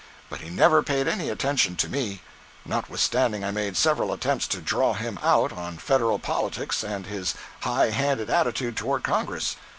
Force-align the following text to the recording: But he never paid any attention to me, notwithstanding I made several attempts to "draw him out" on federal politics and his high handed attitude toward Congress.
But 0.31 0.41
he 0.41 0.49
never 0.49 0.81
paid 0.81 1.07
any 1.07 1.29
attention 1.29 1.75
to 1.75 1.87
me, 1.87 2.23
notwithstanding 2.65 3.43
I 3.45 3.51
made 3.51 3.77
several 3.77 4.11
attempts 4.11 4.47
to 4.47 4.57
"draw 4.59 4.93
him 4.95 5.19
out" 5.21 5.51
on 5.53 5.77
federal 5.77 6.17
politics 6.17 6.83
and 6.83 7.05
his 7.05 7.35
high 7.59 7.91
handed 7.91 8.27
attitude 8.27 8.75
toward 8.75 9.03
Congress. 9.03 9.57